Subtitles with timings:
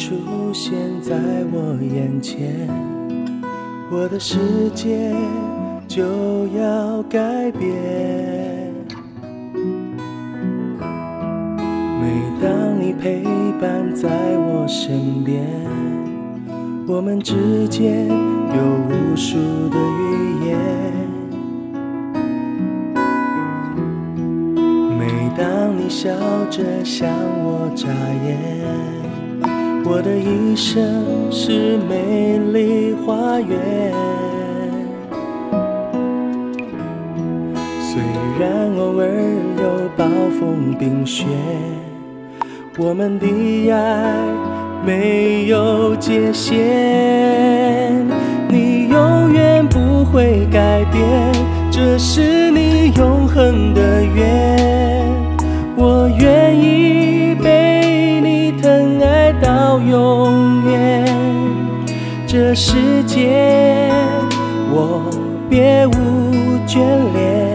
[0.00, 0.16] 出
[0.54, 0.72] 现
[1.02, 1.14] 在
[1.52, 2.66] 我眼前，
[3.92, 4.38] 我的世
[4.74, 5.12] 界
[5.86, 6.02] 就
[6.56, 7.68] 要改变。
[12.00, 13.22] 每当你陪
[13.60, 15.44] 伴在我身边，
[16.88, 18.56] 我们之间有
[18.88, 19.36] 无数
[19.68, 20.56] 的语言。
[24.98, 26.10] 每当你笑
[26.48, 27.06] 着向
[27.44, 27.86] 我眨
[28.26, 28.49] 眼。
[29.92, 33.58] 我的一生是美丽花园，
[37.80, 38.00] 虽
[38.38, 39.08] 然偶尔
[39.58, 40.06] 有暴
[40.38, 41.26] 风冰雪，
[42.78, 43.26] 我们的
[43.72, 44.14] 爱
[44.86, 46.56] 没有界限。
[48.48, 51.02] 你永远不会改变，
[51.68, 52.39] 这是
[62.50, 63.88] 这世界
[64.72, 65.08] 我
[65.48, 65.92] 别无
[66.66, 66.80] 眷
[67.14, 67.54] 恋，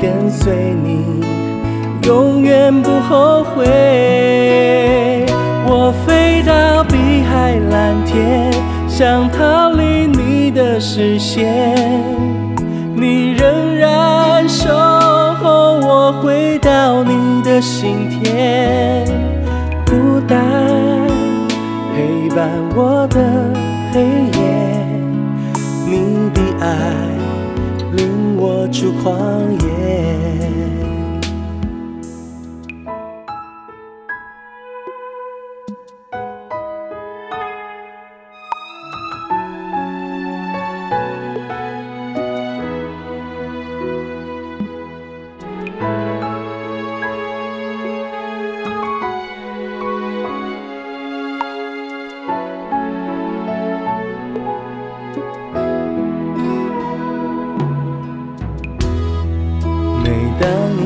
[0.00, 1.20] 跟随你
[2.06, 3.66] 永远不后悔。
[5.66, 8.48] 我飞到碧海蓝天，
[8.86, 11.66] 想逃离你的视线，
[12.94, 19.04] 你仍然守候我回到你的心田，
[19.84, 20.38] 孤单
[22.34, 23.20] 伴我的
[23.92, 24.40] 黑夜，
[25.86, 26.66] 你的爱
[27.92, 29.08] 领我出旷
[29.64, 29.66] 野。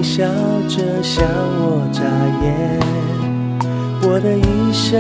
[0.01, 0.23] 你笑
[0.69, 1.27] 着向
[1.59, 2.03] 我眨
[2.41, 2.79] 眼，
[4.01, 4.95] 我的一生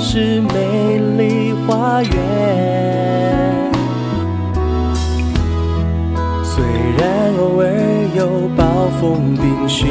[0.00, 2.10] 是美丽花园。
[6.42, 6.64] 虽
[6.98, 7.70] 然偶尔
[8.16, 9.86] 有暴风冰雪，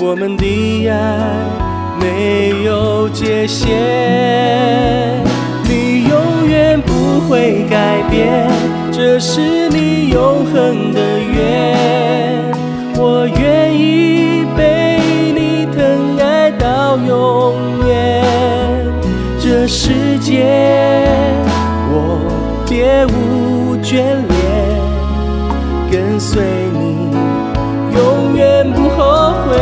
[0.00, 0.94] 我们的爱
[2.00, 3.68] 没有界限。
[5.68, 8.48] 你永远不会改变，
[8.90, 12.05] 这是你永恒的约。
[19.68, 20.44] 世界
[21.90, 22.20] 我
[22.68, 23.94] 别无眷
[24.28, 24.30] 恋，
[25.90, 27.10] 跟随你
[27.96, 29.58] 永远不后悔。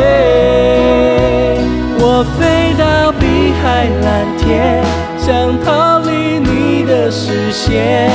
[1.97, 4.05] 我飞到碧海蓝
[4.37, 4.83] 天，
[5.17, 8.07] 想逃离你的视线，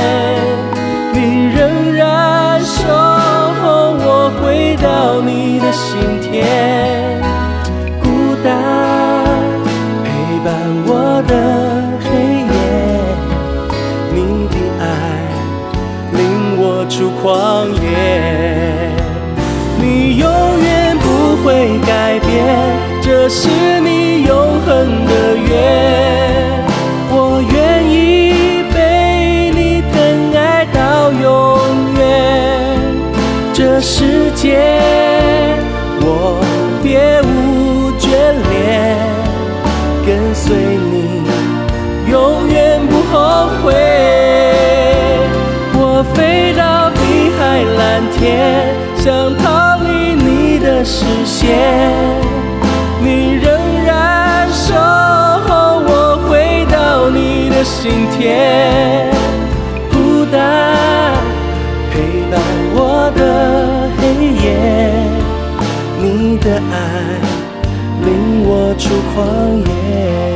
[1.11, 6.20] 你仍然守候我回到你的心
[16.91, 18.91] 出狂野，
[19.79, 20.29] 你永
[20.61, 22.29] 远不会改变，
[23.01, 23.47] 这是
[23.79, 25.13] 你永恒的
[48.21, 51.57] 天，想逃离你的视线，
[53.01, 53.51] 你仍
[53.83, 59.09] 然守候我回到你的心田，
[59.89, 60.37] 孤单
[61.89, 62.39] 陪伴
[62.75, 64.03] 我的黑
[64.45, 64.45] 夜，
[65.97, 66.73] 你的爱
[68.05, 68.83] 领我出
[69.15, 69.17] 旷
[69.67, 70.30] 野。